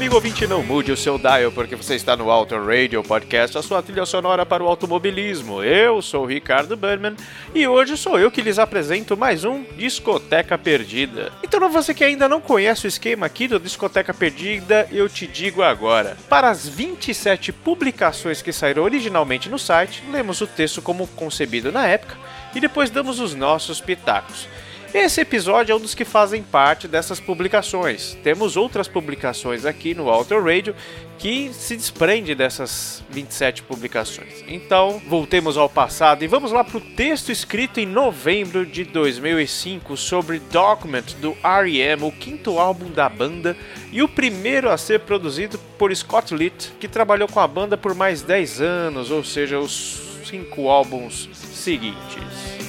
Amigo 0.00 0.14
ouvinte, 0.14 0.46
não 0.46 0.62
mude 0.62 0.90
o 0.90 0.96
seu 0.96 1.18
dial, 1.18 1.52
porque 1.52 1.76
você 1.76 1.94
está 1.94 2.16
no 2.16 2.30
Auto 2.30 2.56
Radio 2.56 3.02
Podcast, 3.02 3.58
a 3.58 3.62
sua 3.62 3.82
trilha 3.82 4.06
sonora 4.06 4.46
para 4.46 4.64
o 4.64 4.66
automobilismo. 4.66 5.62
Eu 5.62 6.00
sou 6.00 6.22
o 6.22 6.26
Ricardo 6.26 6.74
Berman 6.74 7.14
e 7.54 7.68
hoje 7.68 7.98
sou 7.98 8.18
eu 8.18 8.30
que 8.30 8.40
lhes 8.40 8.58
apresento 8.58 9.14
mais 9.14 9.44
um 9.44 9.62
Discoteca 9.76 10.56
Perdida. 10.56 11.30
Então, 11.42 11.60
pra 11.60 11.68
você 11.68 11.92
que 11.92 12.02
ainda 12.02 12.26
não 12.30 12.40
conhece 12.40 12.86
o 12.86 12.88
esquema 12.88 13.26
aqui 13.26 13.46
do 13.46 13.60
Discoteca 13.60 14.14
Perdida, 14.14 14.88
eu 14.90 15.06
te 15.06 15.26
digo 15.26 15.62
agora. 15.62 16.16
Para 16.30 16.48
as 16.48 16.66
27 16.66 17.52
publicações 17.52 18.40
que 18.40 18.54
saíram 18.54 18.84
originalmente 18.84 19.50
no 19.50 19.58
site, 19.58 20.02
lemos 20.10 20.40
o 20.40 20.46
texto 20.46 20.80
como 20.80 21.06
concebido 21.08 21.70
na 21.70 21.86
época 21.86 22.16
e 22.54 22.60
depois 22.60 22.88
damos 22.88 23.20
os 23.20 23.34
nossos 23.34 23.82
pitacos. 23.82 24.48
Esse 24.92 25.20
episódio 25.20 25.72
é 25.72 25.76
um 25.76 25.80
dos 25.80 25.94
que 25.94 26.04
fazem 26.04 26.42
parte 26.42 26.88
dessas 26.88 27.20
publicações. 27.20 28.18
Temos 28.24 28.56
outras 28.56 28.88
publicações 28.88 29.64
aqui 29.64 29.94
no 29.94 30.10
Auto 30.10 30.36
Radio 30.40 30.74
que 31.16 31.52
se 31.52 31.76
desprende 31.76 32.34
dessas 32.34 33.00
27 33.08 33.62
publicações. 33.62 34.42
Então, 34.48 35.00
voltemos 35.06 35.56
ao 35.56 35.68
passado 35.68 36.24
e 36.24 36.26
vamos 36.26 36.50
lá 36.50 36.64
para 36.64 36.78
o 36.78 36.80
texto 36.80 37.30
escrito 37.30 37.78
em 37.78 37.86
novembro 37.86 38.66
de 38.66 38.82
2005 38.82 39.96
sobre 39.96 40.40
Document 40.50 41.14
do 41.20 41.36
R.E.M., 41.40 42.04
o 42.04 42.10
quinto 42.10 42.58
álbum 42.58 42.90
da 42.90 43.08
banda 43.08 43.56
e 43.92 44.02
o 44.02 44.08
primeiro 44.08 44.70
a 44.70 44.76
ser 44.76 45.00
produzido 45.00 45.56
por 45.78 45.94
Scott 45.94 46.34
Litt, 46.34 46.72
que 46.80 46.88
trabalhou 46.88 47.28
com 47.28 47.38
a 47.38 47.46
banda 47.46 47.76
por 47.76 47.94
mais 47.94 48.22
10 48.22 48.60
anos, 48.60 49.12
ou 49.12 49.22
seja, 49.22 49.60
os 49.60 50.20
cinco 50.24 50.68
álbuns 50.68 51.28
seguintes. 51.32 52.59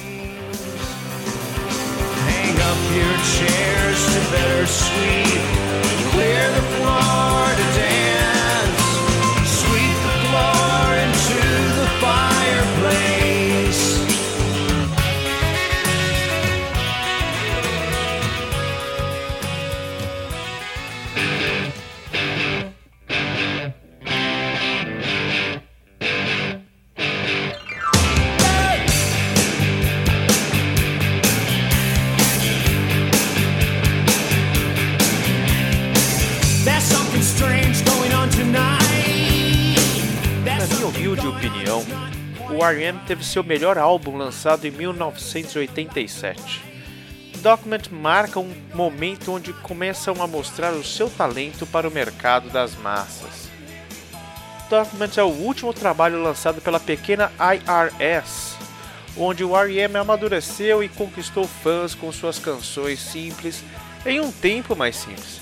Up 2.64 2.78
your 2.94 3.16
chairs 3.34 4.00
to 4.14 4.20
better 4.30 4.66
sweep. 4.66 5.42
Clear 6.12 6.42
the 6.58 6.64
floor 6.76 7.44
to 7.58 7.66
R.E.M. 42.92 43.00
teve 43.06 43.24
seu 43.24 43.42
melhor 43.42 43.78
álbum 43.78 44.16
lançado 44.16 44.66
em 44.66 44.70
1987. 44.70 46.62
Document 47.38 47.90
marca 47.90 48.38
um 48.38 48.54
momento 48.74 49.32
onde 49.32 49.52
começam 49.52 50.22
a 50.22 50.26
mostrar 50.26 50.72
o 50.72 50.84
seu 50.84 51.10
talento 51.10 51.66
para 51.66 51.88
o 51.88 51.90
mercado 51.90 52.50
das 52.50 52.76
massas. 52.76 53.48
Document 54.68 55.10
é 55.16 55.22
o 55.22 55.28
último 55.28 55.72
trabalho 55.72 56.22
lançado 56.22 56.60
pela 56.60 56.78
pequena 56.78 57.32
IRS, 57.38 58.56
onde 59.16 59.42
o 59.44 59.56
R.E.M. 59.56 59.96
amadureceu 59.96 60.84
e 60.84 60.88
conquistou 60.88 61.46
fãs 61.46 61.94
com 61.94 62.12
suas 62.12 62.38
canções 62.38 63.00
simples 63.00 63.64
em 64.06 64.20
um 64.20 64.30
tempo 64.30 64.76
mais 64.76 64.96
simples, 64.96 65.40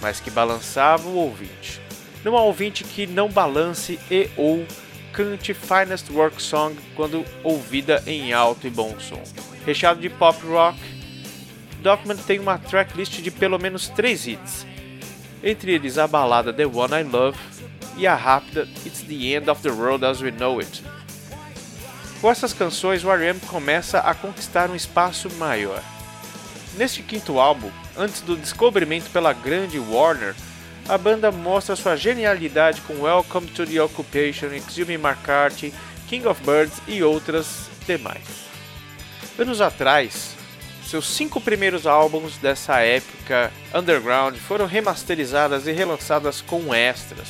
mas 0.00 0.20
que 0.20 0.30
balançava 0.30 1.08
o 1.08 1.16
ouvinte. 1.16 1.80
Não 2.24 2.36
há 2.36 2.42
ouvinte 2.42 2.84
que 2.84 3.06
não 3.06 3.28
balance 3.28 3.98
e 4.10 4.30
ou 4.36 4.64
cante 5.14 5.54
Finest 5.54 6.10
Work 6.10 6.42
Song 6.42 6.76
quando 6.96 7.24
ouvida 7.42 8.02
em 8.06 8.32
alto 8.32 8.66
e 8.66 8.70
bom 8.70 8.98
som. 8.98 9.22
Recheado 9.64 10.00
de 10.00 10.10
pop 10.10 10.38
rock, 10.46 10.78
Document 11.80 12.18
tem 12.26 12.40
uma 12.40 12.58
tracklist 12.58 13.22
de 13.22 13.30
pelo 13.30 13.58
menos 13.58 13.88
três 13.88 14.26
hits, 14.26 14.66
entre 15.42 15.72
eles 15.72 15.98
a 15.98 16.06
balada 16.06 16.52
The 16.52 16.66
One 16.66 16.94
I 16.94 17.02
Love 17.04 17.38
e 17.96 18.06
a 18.06 18.14
rápida 18.14 18.68
It's 18.84 19.02
the 19.02 19.36
End 19.36 19.48
of 19.48 19.62
the 19.62 19.70
World 19.70 20.04
as 20.04 20.20
We 20.20 20.32
Know 20.32 20.58
It. 20.58 20.82
Com 22.20 22.30
essas 22.30 22.52
canções, 22.52 23.04
o 23.04 23.10
R.E.M. 23.10 23.38
começa 23.40 23.98
a 23.98 24.14
conquistar 24.14 24.70
um 24.70 24.74
espaço 24.74 25.30
maior. 25.34 25.82
Neste 26.76 27.02
quinto 27.02 27.38
álbum, 27.38 27.70
antes 27.96 28.22
do 28.22 28.36
descobrimento 28.36 29.10
pela 29.10 29.32
grande 29.32 29.78
Warner, 29.78 30.34
a 30.88 30.98
banda 30.98 31.32
mostra 31.32 31.74
sua 31.76 31.96
genialidade 31.96 32.80
com 32.82 33.02
Welcome 33.02 33.46
to 33.48 33.66
the 33.66 33.80
Occupation, 33.80 34.48
Exhume 34.52 34.94
McCarthy, 34.94 35.72
King 36.06 36.26
of 36.26 36.42
Birds 36.42 36.80
e 36.86 37.02
outras 37.02 37.68
demais. 37.86 38.44
Anos 39.38 39.60
atrás, 39.60 40.34
seus 40.84 41.06
cinco 41.06 41.40
primeiros 41.40 41.86
álbuns 41.86 42.36
dessa 42.36 42.80
época 42.80 43.50
underground 43.74 44.36
foram 44.36 44.66
remasterizadas 44.66 45.66
e 45.66 45.72
relançadas 45.72 46.42
com 46.42 46.74
extras. 46.74 47.28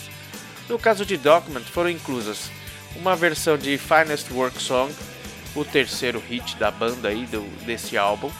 No 0.68 0.78
caso 0.78 1.06
de 1.06 1.16
Document, 1.16 1.64
foram 1.64 1.90
inclusas 1.90 2.50
uma 2.96 3.14
versão 3.14 3.56
de 3.56 3.78
Finest 3.78 4.30
Work 4.32 4.60
Song, 4.60 4.92
o 5.54 5.64
terceiro 5.64 6.22
hit 6.28 6.56
da 6.56 6.70
banda 6.70 7.08
aí 7.08 7.26
do, 7.26 7.42
desse 7.64 7.96
álbum, 7.96 8.30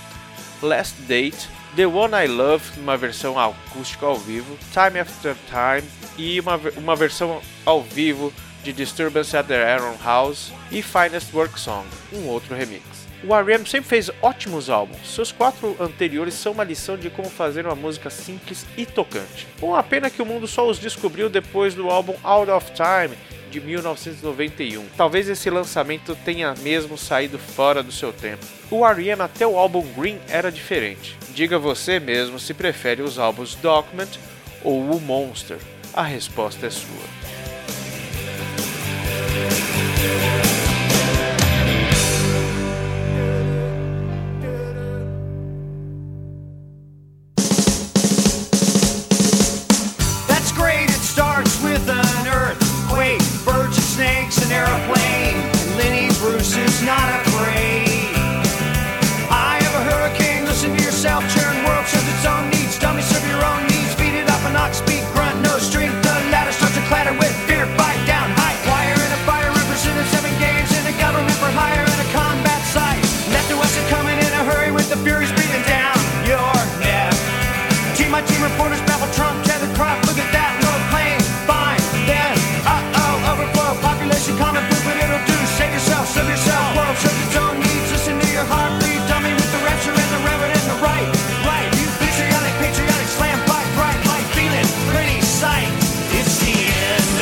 Last 0.60 1.00
Date, 1.02 1.48
The 1.76 1.86
One 1.86 2.14
I 2.14 2.28
Love, 2.28 2.78
uma 2.78 2.96
versão 2.96 3.36
acústica 3.36 4.06
ao 4.06 4.14
vivo, 4.14 4.56
Time 4.72 5.00
After 5.00 5.34
Time 5.48 5.90
e 6.16 6.38
uma, 6.38 6.60
uma 6.76 6.94
versão 6.94 7.40
ao 7.66 7.82
vivo 7.82 8.32
de 8.62 8.72
Disturbance 8.72 9.36
at 9.36 9.48
the 9.48 9.60
Aaron 9.60 9.96
House 10.04 10.52
e 10.70 10.80
Finest 10.82 11.34
Work 11.34 11.58
Song, 11.58 11.84
um 12.12 12.28
outro 12.28 12.54
remix. 12.54 12.84
O 13.24 13.34
R.E.M. 13.34 13.66
sempre 13.66 13.88
fez 13.88 14.08
ótimos 14.22 14.70
álbuns. 14.70 15.14
Seus 15.14 15.32
quatro 15.32 15.76
anteriores 15.80 16.34
são 16.34 16.52
uma 16.52 16.62
lição 16.62 16.96
de 16.96 17.10
como 17.10 17.28
fazer 17.28 17.66
uma 17.66 17.74
música 17.74 18.08
simples 18.08 18.64
e 18.76 18.86
tocante. 18.86 19.48
Uma 19.60 19.82
pena 19.82 20.10
que 20.10 20.22
o 20.22 20.26
mundo 20.26 20.46
só 20.46 20.68
os 20.68 20.78
descobriu 20.78 21.28
depois 21.28 21.74
do 21.74 21.90
álbum 21.90 22.14
Out 22.22 22.50
of 22.52 22.70
Time 22.72 23.16
de 23.54 23.60
1991. 23.60 24.84
Talvez 24.96 25.28
esse 25.28 25.48
lançamento 25.48 26.16
tenha 26.24 26.54
mesmo 26.56 26.98
saído 26.98 27.38
fora 27.38 27.84
do 27.84 27.92
seu 27.92 28.12
tempo. 28.12 28.44
O 28.68 28.84
R.E.M. 28.84 29.22
até 29.22 29.46
o 29.46 29.56
álbum 29.56 29.86
Green 29.96 30.18
era 30.28 30.50
diferente. 30.50 31.16
Diga 31.30 31.56
você 31.56 32.00
mesmo 32.00 32.40
se 32.40 32.52
prefere 32.52 33.00
os 33.00 33.16
álbuns 33.16 33.54
Document 33.54 34.18
ou 34.64 34.80
o 34.90 35.00
Monster. 35.00 35.58
A 35.92 36.02
resposta 36.02 36.66
é 36.66 36.70
sua. 36.70 37.24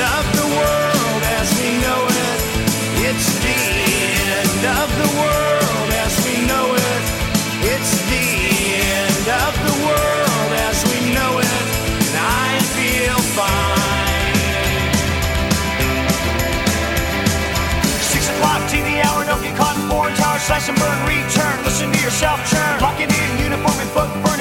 Of 0.02 0.24
the 0.34 0.46
world 0.58 1.22
as 1.38 1.48
we 1.62 1.78
know 1.78 2.02
it. 2.10 2.38
It's 3.06 3.28
the 3.38 3.60
end 4.34 4.62
of 4.82 4.88
the 4.98 5.10
world 5.14 5.90
as 6.02 6.12
we 6.26 6.42
know 6.42 6.74
it. 6.74 7.02
It's 7.62 7.94
the 8.10 8.26
end 8.82 9.26
of 9.30 9.52
the 9.62 9.74
world 9.86 10.50
as 10.66 10.76
we 10.90 11.14
know 11.14 11.38
it. 11.38 11.62
And 12.02 12.16
I 12.18 12.50
feel 12.74 13.18
fine. 13.38 14.02
Six 18.10 18.26
o'clock 18.34 18.62
TV 18.66 18.98
hour, 19.06 19.24
don't 19.24 19.42
get 19.42 19.54
caught 19.56 19.76
in 19.78 19.86
foreign 19.88 20.14
tower, 20.18 20.38
slash 20.38 20.68
and 20.68 20.78
burn, 20.78 20.98
return. 21.06 21.62
Listen 21.62 21.92
to 21.92 21.98
yourself 22.02 22.42
churn. 22.50 22.80
Lock 22.82 22.98
it 22.98 23.10
in, 23.10 23.30
uniform 23.38 23.78
and 23.78 23.90
burning 23.94 24.31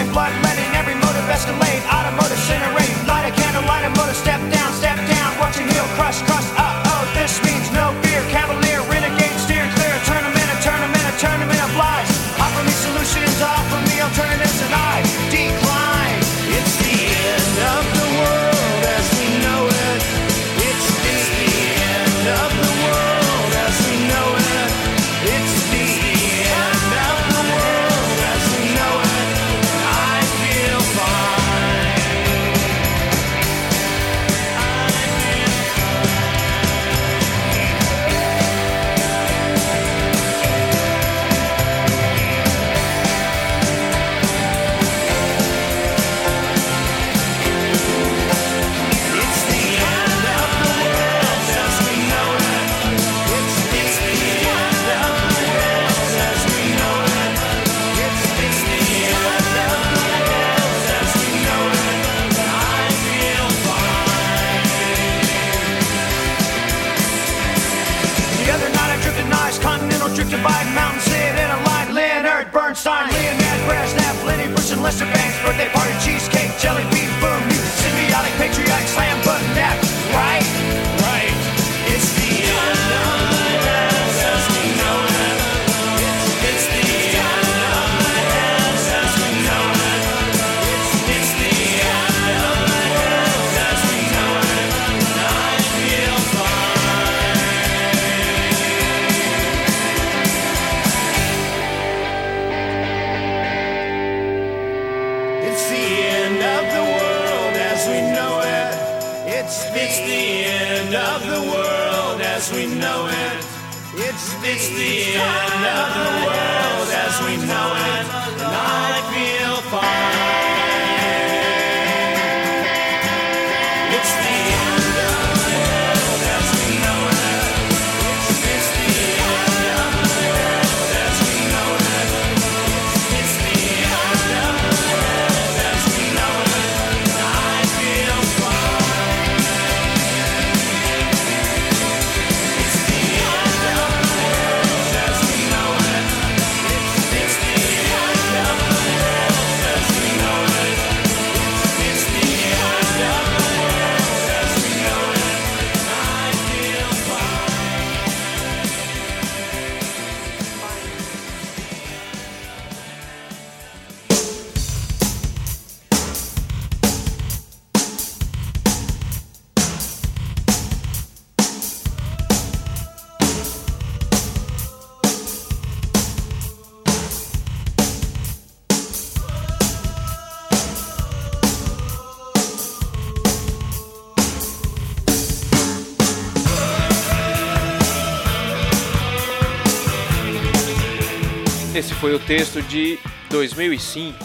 Esse 191.74 191.94
foi 191.94 192.14
o 192.14 192.20
texto 192.20 192.62
de 192.62 193.00
2005, 193.30 194.18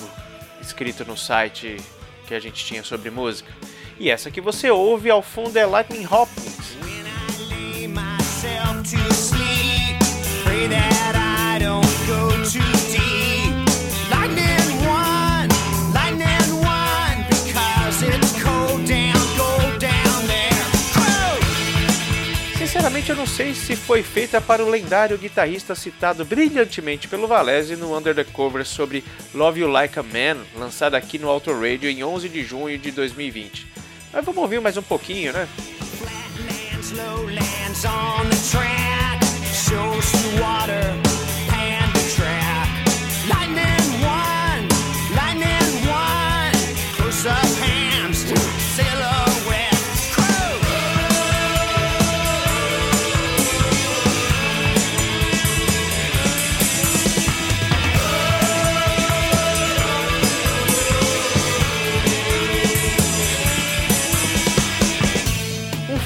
escrito 0.61 1.05
no 1.05 1.17
site 1.17 1.77
que 2.27 2.35
a 2.35 2.41
gente 2.41 2.65
tinha 2.65 2.83
sobre 2.83 3.09
música. 3.09 3.53
E 4.01 4.11
essa 4.11 4.33
que 4.33 4.41
você 4.41 4.69
ouve 4.69 5.09
ao 5.11 5.23
fundo 5.23 5.57
é 5.57 5.65
Lightning 5.65 6.05
Hopkins. 6.07 6.77
Eu 23.09 23.15
não 23.15 23.27
sei 23.27 23.55
se 23.55 23.77
foi 23.77 24.03
feita 24.03 24.41
para 24.41 24.65
o 24.65 24.69
lendário 24.69 25.17
guitarrista 25.17 25.77
citado 25.77 26.25
brilhantemente 26.25 27.07
pelo 27.07 27.29
Valese 27.29 27.77
no 27.77 27.97
Under 27.97 28.13
the 28.13 28.25
Cover 28.25 28.67
sobre 28.67 29.05
Love 29.33 29.61
You 29.61 29.69
Like 29.69 29.97
a 29.97 30.03
Man, 30.03 30.43
lançado 30.57 30.97
aqui 30.97 31.17
no 31.17 31.29
Auto 31.29 31.53
Radio 31.53 31.89
em 31.89 32.03
11 32.03 32.29
de 32.29 32.43
junho 32.43 32.77
de 32.77 32.91
2020. 32.91 33.65
Mas 34.13 34.25
vamos 34.25 34.43
ouvir 34.43 34.61
mais 34.61 34.77
um 34.77 34.83
pouquinho, 34.83 35.33
né? 35.33 35.49
Flatlands, 35.99 36.91
lowlands 36.93 37.85
on 37.85 38.29
the 38.29 38.37
track, 38.51 39.25
shows 39.55 40.13
water 40.41 40.86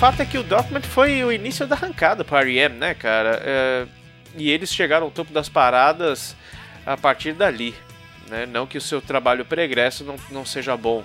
fato 0.00 0.22
é 0.22 0.24
que 0.24 0.38
o 0.38 0.42
Document 0.42 0.84
foi 0.84 1.22
o 1.22 1.30
início 1.30 1.66
da 1.66 1.76
arrancada 1.76 2.24
para 2.24 2.40
R.E.M., 2.40 2.74
né, 2.78 2.94
cara? 2.94 3.38
É, 3.44 3.86
e 4.34 4.50
eles 4.50 4.72
chegaram 4.72 5.04
ao 5.04 5.10
topo 5.10 5.30
das 5.30 5.46
paradas 5.46 6.34
a 6.86 6.96
partir 6.96 7.34
dali. 7.34 7.74
Né? 8.26 8.46
Não 8.46 8.66
que 8.66 8.78
o 8.78 8.80
seu 8.80 9.02
trabalho 9.02 9.44
pregresso 9.44 10.02
não, 10.02 10.16
não 10.30 10.46
seja 10.46 10.74
bom, 10.74 11.04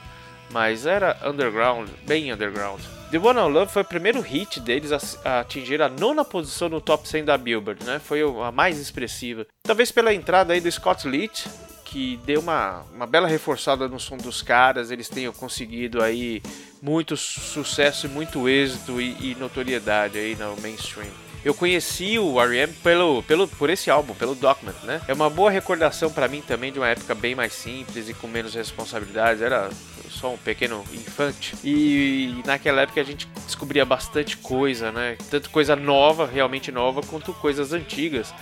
mas 0.49 0.85
era 0.85 1.17
underground, 1.25 1.89
bem 2.07 2.31
underground. 2.31 2.79
The 3.11 3.19
One 3.19 3.37
I 3.37 3.51
Love 3.51 3.69
foi 3.69 3.81
o 3.81 3.85
primeiro 3.85 4.21
hit 4.21 4.61
deles 4.61 4.93
a, 4.93 5.29
a 5.29 5.39
atingir 5.41 5.81
a 5.81 5.89
nona 5.89 6.23
posição 6.23 6.69
no 6.69 6.79
top 6.79 7.05
100 7.05 7.25
da 7.25 7.37
Billboard, 7.37 7.83
né? 7.83 7.99
Foi 7.99 8.21
a 8.21 8.49
mais 8.49 8.79
expressiva. 8.79 9.45
Talvez 9.63 9.91
pela 9.91 10.13
entrada 10.13 10.53
aí 10.53 10.61
do 10.61 10.71
Scott 10.71 11.05
Litt, 11.05 11.49
que 11.95 12.19
deu 12.25 12.41
uma, 12.41 12.83
uma 12.93 13.07
bela 13.07 13.25
reforçada 13.25 13.87
no 13.87 13.97
som 14.01 14.17
dos 14.17 14.41
caras, 14.41 14.91
eles 14.91 15.07
tenham 15.07 15.31
conseguido 15.31 16.03
aí 16.03 16.43
muito 16.81 17.15
sucesso 17.15 18.05
e 18.05 18.09
muito 18.09 18.49
êxito 18.49 18.99
e, 18.99 19.31
e 19.31 19.35
notoriedade 19.39 20.17
aí 20.17 20.35
no 20.35 20.57
mainstream. 20.57 21.07
Eu 21.41 21.53
conheci 21.53 22.19
o 22.19 22.37
R.E.M. 22.41 22.73
pelo, 22.83 23.23
pelo, 23.23 23.47
por 23.47 23.69
esse 23.69 23.89
álbum, 23.89 24.13
pelo 24.13 24.35
Document, 24.35 24.75
né? 24.83 24.99
É 25.07 25.13
uma 25.13 25.29
boa 25.29 25.49
recordação 25.49 26.11
pra 26.11 26.27
mim 26.27 26.41
também 26.41 26.69
de 26.69 26.79
uma 26.79 26.89
época 26.89 27.15
bem 27.15 27.33
mais 27.33 27.53
simples 27.53 28.09
e 28.09 28.13
com 28.13 28.27
menos 28.27 28.53
responsabilidades. 28.53 29.41
Era 29.41 29.69
só 30.09 30.33
um 30.33 30.37
pequeno 30.37 30.83
infante. 30.91 31.55
E 31.63 32.41
naquela 32.45 32.81
época 32.81 32.99
a 32.99 33.05
gente 33.05 33.25
descobria 33.45 33.85
bastante 33.85 34.35
coisa, 34.35 34.91
né? 34.91 35.15
Tanto 35.29 35.49
coisa 35.49 35.77
nova, 35.77 36.25
realmente 36.25 36.73
nova, 36.73 37.01
quanto 37.01 37.31
coisas 37.31 37.71
antigas 37.71 38.33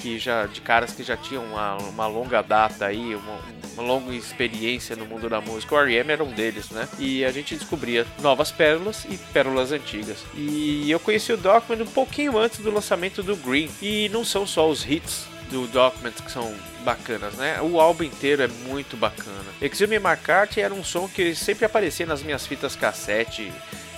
que 0.00 0.18
já 0.18 0.46
de 0.46 0.60
caras 0.60 0.92
que 0.92 1.02
já 1.02 1.16
tinham 1.16 1.44
uma, 1.44 1.76
uma 1.76 2.06
longa 2.06 2.42
data 2.42 2.86
aí, 2.86 3.14
uma, 3.14 3.40
uma 3.74 3.82
longa 3.82 4.14
experiência 4.14 4.96
no 4.96 5.06
mundo 5.06 5.28
da 5.28 5.40
música. 5.40 5.74
O 5.74 5.78
R.E.M. 5.78 6.12
era 6.12 6.24
um 6.24 6.32
deles, 6.32 6.70
né? 6.70 6.88
E 6.98 7.24
a 7.24 7.30
gente 7.30 7.56
descobria 7.56 8.06
novas 8.20 8.50
pérolas 8.50 9.04
e 9.04 9.16
pérolas 9.32 9.72
antigas. 9.72 10.18
E 10.34 10.90
eu 10.90 11.00
conheci 11.00 11.32
o 11.32 11.36
Document 11.36 11.82
um 11.82 11.90
pouquinho 11.90 12.38
antes 12.38 12.58
do 12.58 12.70
lançamento 12.70 13.22
do 13.22 13.36
Green. 13.36 13.68
E 13.82 14.08
não 14.10 14.24
são 14.24 14.46
só 14.46 14.68
os 14.68 14.88
hits 14.88 15.26
do 15.50 15.66
Document 15.66 16.12
que 16.12 16.30
são 16.30 16.54
bacanas, 16.84 17.34
né? 17.34 17.60
O 17.60 17.80
álbum 17.80 18.04
inteiro 18.04 18.42
é 18.42 18.48
muito 18.66 18.96
bacana. 18.96 19.44
Exhume 19.60 19.96
McCarthy 19.96 20.60
era 20.60 20.72
um 20.72 20.84
som 20.84 21.08
que 21.08 21.34
sempre 21.34 21.64
aparecia 21.64 22.06
nas 22.06 22.22
minhas 22.22 22.46
fitas 22.46 22.76
cassete 22.76 23.52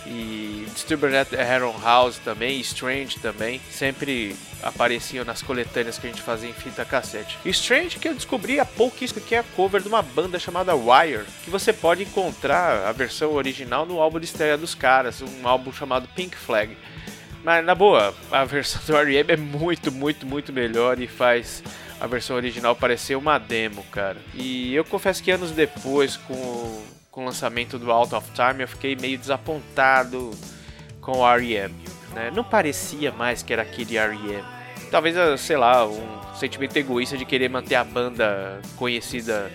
e 0.06 0.66
Disturbed 0.72 1.14
at 1.14 1.28
the 1.28 1.40
Heron 1.40 1.78
House 1.82 2.18
também, 2.18 2.60
Strange 2.60 3.18
também, 3.18 3.60
sempre 3.70 4.34
apareciam 4.62 5.24
nas 5.24 5.42
coletâneas 5.42 5.98
que 5.98 6.06
a 6.06 6.10
gente 6.10 6.22
fazia 6.22 6.48
em 6.48 6.52
fita 6.52 6.84
cassete. 6.84 7.38
Strange 7.44 7.98
que 7.98 8.08
eu 8.08 8.14
descobri 8.14 8.58
há 8.58 8.64
pouco 8.64 9.02
isso 9.02 9.20
que 9.20 9.34
é 9.34 9.38
a 9.38 9.42
cover 9.42 9.80
de 9.80 9.88
uma 9.88 10.02
banda 10.02 10.38
chamada 10.38 10.74
Wire, 10.74 11.24
que 11.44 11.50
você 11.50 11.72
pode 11.72 12.02
encontrar 12.02 12.86
a 12.86 12.92
versão 12.92 13.32
original 13.32 13.86
no 13.86 14.00
álbum 14.00 14.18
de 14.18 14.26
estreia 14.26 14.56
dos 14.56 14.74
caras, 14.74 15.22
um 15.22 15.46
álbum 15.46 15.72
chamado 15.72 16.08
Pink 16.14 16.36
Flag. 16.36 16.76
Mas 17.42 17.64
na 17.64 17.74
boa, 17.74 18.14
a 18.30 18.44
versão 18.44 18.80
do 18.86 18.96
R.E.M. 18.96 19.32
é 19.32 19.36
muito, 19.36 19.90
muito, 19.90 20.26
muito 20.26 20.52
melhor 20.52 21.00
e 21.00 21.06
faz 21.06 21.62
a 22.00 22.06
versão 22.06 22.36
original 22.36 22.76
parecer 22.76 23.16
uma 23.16 23.38
demo, 23.38 23.82
cara. 23.84 24.18
E 24.34 24.74
eu 24.74 24.84
confesso 24.84 25.22
que 25.22 25.30
anos 25.30 25.50
depois, 25.50 26.16
com, 26.16 26.82
com 27.10 27.22
o 27.22 27.24
lançamento 27.24 27.78
do 27.78 27.90
Out 27.90 28.14
of 28.14 28.30
Time, 28.32 28.62
eu 28.62 28.68
fiquei 28.68 28.94
meio 28.96 29.18
desapontado 29.18 30.30
com 31.00 31.18
o 31.18 31.28
R.E.M. 31.28 31.74
Né? 32.14 32.30
Não 32.34 32.44
parecia 32.44 33.10
mais 33.10 33.42
que 33.42 33.52
era 33.52 33.62
aquele 33.62 33.96
R.E.M. 33.96 34.44
talvez, 34.90 35.16
ah, 35.16 35.36
sei 35.36 35.56
lá, 35.56 35.86
um 35.86 36.34
sentimento 36.34 36.76
egoísta 36.76 37.16
de 37.16 37.24
querer 37.24 37.48
manter 37.48 37.74
a 37.74 37.84
banda 37.84 38.60
conhecida 38.76 39.50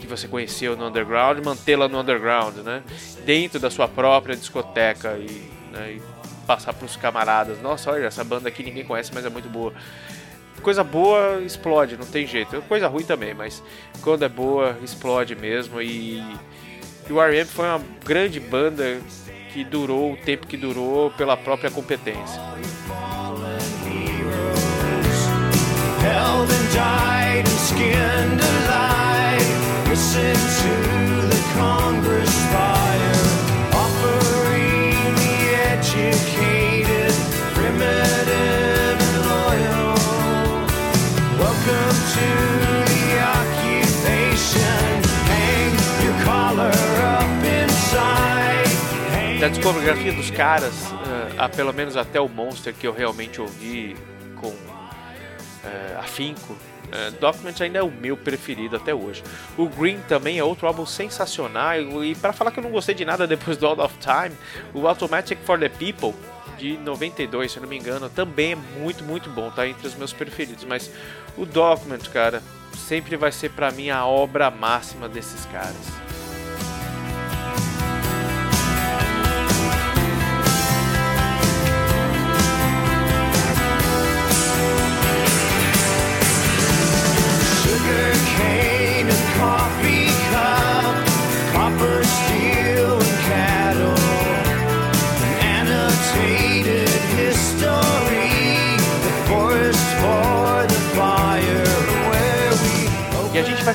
que 0.00 0.06
você 0.06 0.26
conheceu 0.26 0.76
no 0.76 0.86
underground, 0.86 1.44
mantê-la 1.44 1.88
no 1.88 2.00
underground, 2.00 2.56
né? 2.58 2.82
Dentro 3.24 3.60
da 3.60 3.70
sua 3.70 3.86
própria 3.86 4.34
discoteca 4.34 5.16
e, 5.16 5.50
né, 5.72 5.92
e 5.92 6.02
passar 6.46 6.72
para 6.72 6.84
os 6.84 6.96
camaradas. 6.96 7.60
Nossa, 7.60 7.90
olha, 7.90 8.06
essa 8.06 8.24
banda 8.24 8.48
aqui 8.48 8.62
ninguém 8.62 8.84
conhece, 8.84 9.12
mas 9.14 9.24
é 9.24 9.28
muito 9.28 9.48
boa. 9.48 9.72
Coisa 10.60 10.84
boa 10.84 11.40
explode, 11.40 11.96
não 11.96 12.06
tem 12.06 12.26
jeito. 12.26 12.62
Coisa 12.62 12.88
ruim 12.88 13.04
também, 13.04 13.34
mas 13.34 13.62
quando 14.00 14.24
é 14.24 14.28
boa, 14.28 14.76
explode 14.82 15.34
mesmo. 15.34 15.80
E, 15.80 16.20
e 17.08 17.12
o 17.12 17.20
R.E.M. 17.20 17.48
foi 17.48 17.66
uma 17.66 17.80
grande 18.04 18.40
banda 18.40 19.00
que 19.52 19.64
durou 19.64 20.12
o 20.12 20.16
tempo 20.16 20.46
que 20.46 20.56
durou 20.56 21.10
pela 21.10 21.36
própria 21.36 21.70
competência. 21.70 22.40
held 26.02 26.50
and 26.50 26.72
Da 49.42 49.48
discografia 49.48 50.12
dos 50.12 50.30
caras, 50.30 50.72
uh, 50.92 51.56
pelo 51.56 51.72
menos 51.72 51.96
até 51.96 52.20
o 52.20 52.28
Monster 52.28 52.72
que 52.72 52.86
eu 52.86 52.92
realmente 52.92 53.40
ouvi 53.40 53.96
com 54.36 54.54
é, 55.64 55.96
afinco, 55.98 56.56
é, 56.92 57.10
Document 57.10 57.60
ainda 57.60 57.80
é 57.80 57.82
o 57.82 57.90
meu 57.90 58.16
preferido 58.16 58.76
até 58.76 58.94
hoje. 58.94 59.20
O 59.58 59.68
Green 59.68 59.98
também 60.06 60.38
é 60.38 60.44
outro 60.44 60.68
álbum 60.68 60.86
sensacional. 60.86 61.74
E 62.04 62.14
para 62.14 62.32
falar 62.32 62.52
que 62.52 62.60
eu 62.60 62.62
não 62.62 62.70
gostei 62.70 62.94
de 62.94 63.04
nada 63.04 63.26
depois 63.26 63.56
do 63.56 63.66
Out 63.66 63.80
of 63.80 63.96
Time, 63.98 64.36
o 64.72 64.86
Automatic 64.86 65.40
for 65.40 65.58
the 65.58 65.68
People 65.68 66.14
de 66.56 66.76
92, 66.76 67.50
se 67.50 67.58
não 67.58 67.68
me 67.68 67.76
engano, 67.76 68.08
também 68.08 68.52
é 68.52 68.56
muito, 68.78 69.02
muito 69.02 69.28
bom, 69.28 69.50
tá 69.50 69.66
entre 69.66 69.88
os 69.88 69.96
meus 69.96 70.12
preferidos. 70.12 70.62
Mas 70.62 70.88
o 71.36 71.44
Document, 71.44 72.08
cara, 72.12 72.40
sempre 72.76 73.16
vai 73.16 73.32
ser 73.32 73.50
para 73.50 73.72
mim 73.72 73.90
a 73.90 74.06
obra 74.06 74.52
máxima 74.52 75.08
desses 75.08 75.44
caras. 75.46 76.11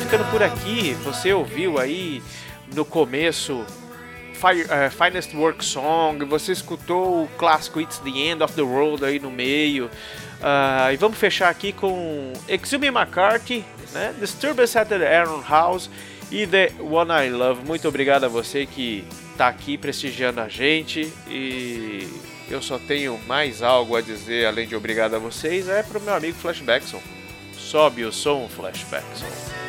Ficando 0.07 0.23
por 0.31 0.41
aqui. 0.41 0.93
Você 1.03 1.33
ouviu 1.33 1.77
aí 1.77 2.23
no 2.73 2.85
começo 2.85 3.65
Fire, 4.33 4.61
uh, 4.63 4.89
Finest 4.89 5.35
Work 5.35 5.65
Song, 5.65 6.23
você 6.23 6.53
escutou 6.53 7.23
o 7.23 7.27
clássico 7.37 7.81
It's 7.81 7.99
the 7.99 8.11
End 8.11 8.41
of 8.41 8.53
the 8.53 8.61
World 8.61 9.03
aí 9.03 9.19
no 9.19 9.29
meio. 9.29 9.87
Uh, 9.87 10.93
e 10.93 10.95
vamos 10.95 11.17
fechar 11.17 11.49
aqui 11.49 11.73
com 11.73 12.31
Exhume 12.47 12.87
McCarthy, 12.87 13.65
né? 13.91 14.15
Disturbance 14.17 14.77
at 14.77 14.87
the 14.87 14.95
Aaron 14.95 15.43
House 15.45 15.89
e 16.31 16.47
The 16.47 16.71
One 16.79 17.11
I 17.11 17.29
Love. 17.29 17.65
Muito 17.65 17.85
obrigado 17.85 18.23
a 18.23 18.29
você 18.29 18.65
que 18.65 19.03
está 19.33 19.49
aqui 19.49 19.77
prestigiando 19.77 20.39
a 20.39 20.47
gente 20.47 21.11
e 21.27 22.07
eu 22.49 22.61
só 22.61 22.79
tenho 22.79 23.19
mais 23.27 23.61
algo 23.61 23.97
a 23.97 24.01
dizer 24.01 24.45
além 24.45 24.69
de 24.69 24.75
obrigado 24.75 25.15
a 25.15 25.19
vocês 25.19 25.67
é 25.67 25.83
para 25.83 25.99
o 25.99 26.01
meu 26.01 26.13
amigo 26.13 26.37
Flashbackson. 26.37 27.01
Sobe 27.57 28.05
o 28.05 28.13
som, 28.13 28.47
Flashbackson. 28.47 29.66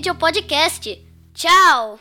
Radio 0.00 0.14
Podcast. 0.14 0.96
Tchau! 1.34 1.98